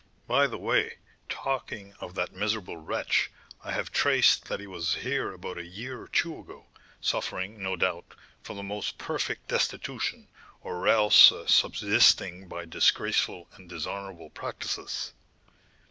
[0.25, 0.95] "By the way,
[1.29, 3.29] talking of that miserable wretch,
[3.63, 6.65] I have traced that he was here about a year or two ago,
[6.99, 10.27] suffering, no doubt, from the most perfect destitution,
[10.63, 15.13] or else subsisting by disgraceful and dishonourable practices."